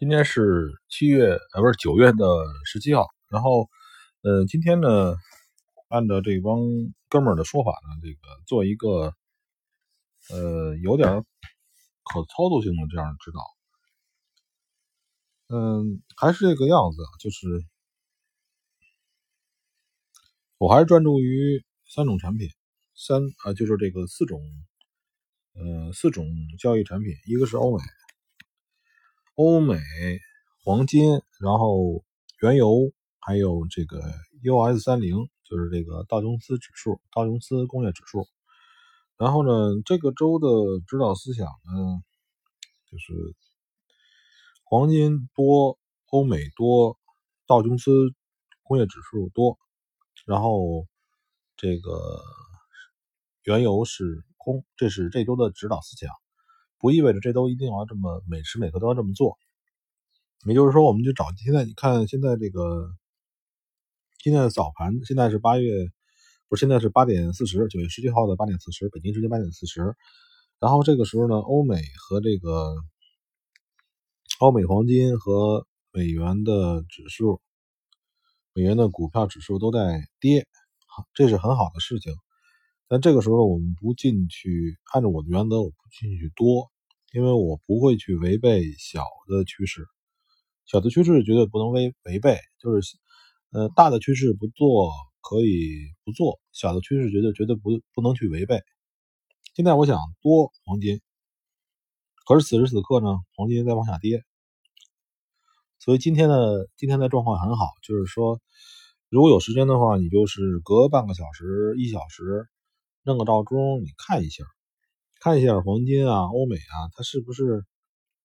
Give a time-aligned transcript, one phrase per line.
[0.00, 2.24] 今天是七月，呃，不是九月的
[2.64, 3.06] 十七号。
[3.28, 3.68] 然后，
[4.22, 5.14] 呃，今天呢，
[5.90, 6.58] 按照这帮
[7.10, 9.14] 哥们儿的说法呢，这个做一个，
[10.30, 11.22] 呃，有点
[12.02, 13.40] 可操作性的这样指导。
[15.54, 17.46] 嗯，还是这个样子，就是
[20.56, 22.48] 我还是专注于三种产品，
[22.94, 24.40] 三啊，就是这个四种，
[25.52, 26.26] 呃，四种
[26.58, 27.84] 交易产品，一个是欧美。
[29.42, 29.80] 欧美
[30.62, 32.04] 黄金，然后
[32.42, 34.02] 原油，还有这个
[34.42, 38.28] US 三零，就是这个道琼斯指数，道琼斯工业指数。
[39.16, 40.46] 然后呢，这个周的
[40.86, 42.02] 指导思想呢，
[42.90, 43.34] 就是
[44.62, 45.78] 黄金多，
[46.10, 46.98] 欧美多，
[47.46, 47.90] 道琼斯
[48.62, 49.58] 工业指数多，
[50.26, 50.86] 然后
[51.56, 52.22] 这个
[53.44, 56.10] 原油是空，这是这周的指导思想。
[56.80, 59.38] 不意味着这都一定要这么每时每刻都要这么做，
[60.46, 62.90] 也就是说，我们就找现在你看现在这个
[64.22, 65.70] 今天的早盘，现在是八月，
[66.48, 69.94] 不是现在是八点四十，九月十七号的八点四十，北京时间八点四十。
[70.58, 72.74] 然后这个时候呢，欧美和这个
[74.38, 77.42] 欧美黄金和美元的指数，
[78.54, 80.46] 美元的股票指数都在跌，
[81.12, 82.14] 这是很好的事情。
[82.92, 86.72] 但这个时候我们不进去，按照我的原则，我不进去多，
[87.12, 89.86] 因为我不会去违背小的趋势。
[90.66, 92.96] 小的趋势绝对不能违违背，就是
[93.52, 95.70] 呃大的趋势不做可以
[96.04, 98.60] 不做，小的趋势绝对绝对不不能去违背。
[99.54, 101.00] 现在我想多黄金，
[102.26, 104.24] 可是此时此刻呢，黄金在往下跌，
[105.78, 108.40] 所以今天的今天的状况很好，就是说
[109.08, 112.48] 如果有时间的话，你就是隔半个小时、一小时。
[113.02, 114.44] 弄个闹钟，你看一下，
[115.20, 117.64] 看一下黄金啊，欧美啊，它是不是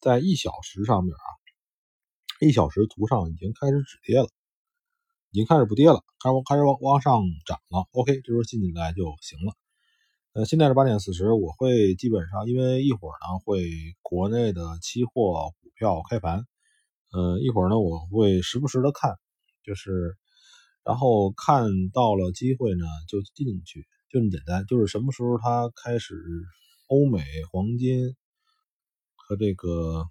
[0.00, 1.26] 在一小时上面啊？
[2.40, 4.28] 一小时图上已经开始止跌了，
[5.30, 7.86] 已经开始不跌了，开始开始往往上涨了。
[7.92, 9.54] OK，这时候进进来就行了。
[10.32, 13.70] 呃，现在是八点四十，我会基本上，因为一会儿呢会
[14.02, 16.44] 国内的期货股票开盘，
[17.12, 19.14] 呃，一会儿呢我会时不时的看，
[19.62, 20.16] 就是
[20.82, 23.86] 然后看到了机会呢就进去。
[24.08, 26.14] 就这么简单，就是什么时候它开始，
[26.86, 28.14] 欧美黄金
[29.16, 30.04] 和这个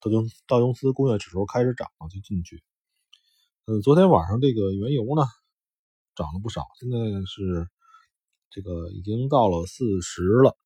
[0.00, 2.62] 道琼道琼斯工业指数开始涨了，就进去。
[3.66, 5.24] 嗯，昨天晚上这个原油呢
[6.14, 7.68] 涨了不少，现在是
[8.50, 10.56] 这个已经到了四十了。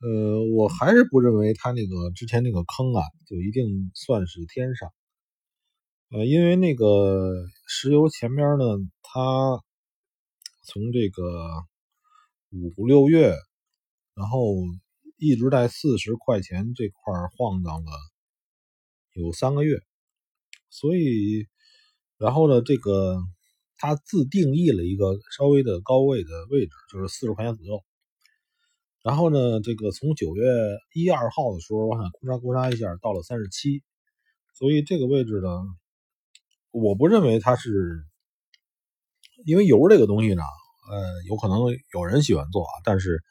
[0.00, 4.92] 呃，我还是不认为它那个之前那个坑啊，就一定算是天上。
[6.10, 8.64] 呃，因为那个石油前面呢，
[9.02, 9.62] 它。
[10.66, 11.62] 从这个
[12.50, 13.34] 五六月，
[14.14, 14.54] 然后
[15.18, 17.92] 一直在四十块钱这块晃荡了
[19.12, 19.78] 有三个月，
[20.70, 21.46] 所以，
[22.16, 23.18] 然后呢，这个
[23.76, 27.84] 它自定义了一个稍微的高位的位置，就是四十块钱左右。
[29.02, 30.42] 然后呢，这个从九月
[30.94, 33.82] 一二号的时候往下咕嚓咕嚓一下到了三十七，
[34.54, 35.48] 所以这个位置呢，
[36.70, 38.06] 我不认为它是。
[39.44, 40.42] 因为油这个东西呢，
[40.90, 41.58] 呃，有可能
[41.92, 43.22] 有人喜欢做啊，但是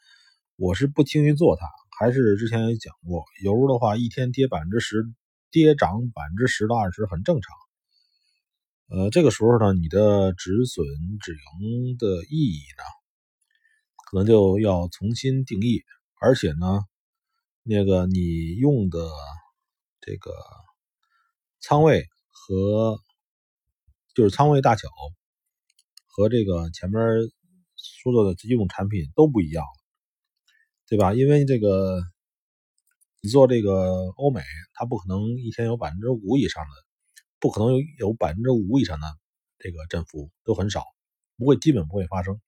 [0.56, 1.66] 我是不轻易做它。
[1.98, 5.04] 还是之前也讲过，油的话一天跌百分之十，
[5.50, 7.56] 跌涨百分之十到二十很正常。
[8.88, 10.84] 呃，这个时候呢，你的止损
[11.20, 12.84] 止盈的意义呢，
[14.10, 15.82] 可能就要重新定义，
[16.20, 16.82] 而且呢，
[17.62, 18.98] 那个你用的
[20.00, 20.32] 这个
[21.60, 22.98] 仓位和
[24.14, 24.88] 就是仓位大小。
[26.16, 27.00] 和这个前面
[27.74, 29.64] 说到的这几种产品都不一样，
[30.88, 31.12] 对吧？
[31.12, 32.00] 因为这个
[33.20, 34.40] 你做这个欧美，
[34.74, 36.70] 它不可能一天有百分之五以上的，
[37.40, 39.08] 不可能有有百分之五以上的
[39.58, 40.84] 这个振幅都很少，
[41.36, 42.40] 不会，基本不会发生。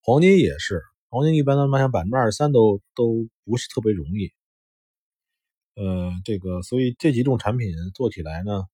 [0.00, 4.32] 黄金也是，黄金一般的迈向百分之二十三都都不是特别容易。
[5.74, 8.64] 呃，这个所以这几种产品做起来呢。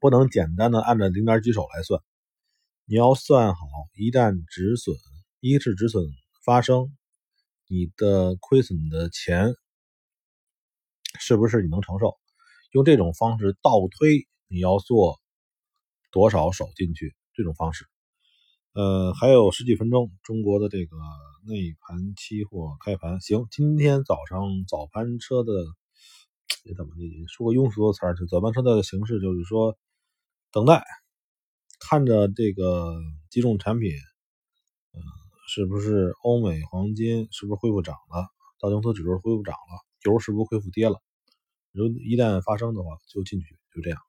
[0.00, 2.00] 不能简单的按照零点几手来算，
[2.86, 3.60] 你要算好，
[3.94, 4.96] 一旦止损，
[5.40, 6.04] 一是止损
[6.44, 6.96] 发生，
[7.68, 9.54] 你的亏损的钱
[11.18, 12.16] 是不是你能承受？
[12.72, 15.20] 用这种方式倒推你要做
[16.10, 17.86] 多少手进去，这种方式。
[18.72, 20.96] 呃，还有十几分钟，中国的这个
[21.46, 25.52] 内盘期货开盘，行，今天早上早盘车的。
[26.64, 27.26] 也怎么的？
[27.28, 29.78] 说个庸俗的词儿，就早班车的形式，就是说
[30.52, 30.84] 等待，
[31.78, 32.96] 看着这个
[33.30, 33.92] 几种产品，
[34.92, 34.98] 嗯，
[35.46, 38.28] 是不是欧美黄金是不是恢复涨了？
[38.58, 41.00] 道琼斯指数恢复涨了，油是不是恢复跌了？
[41.70, 44.00] 如一旦发生的话，就进去，就这样。